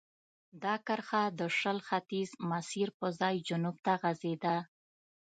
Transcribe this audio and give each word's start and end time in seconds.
دا 0.63 0.73
کرښه 0.87 1.23
د 1.39 1.41
شل 1.59 1.77
ختیځ 1.87 2.29
مسیر 2.51 2.87
پر 2.97 3.09
ځای 3.21 3.35
جنوب 3.47 3.75
ته 3.85 3.93
غځېده. 4.01 4.57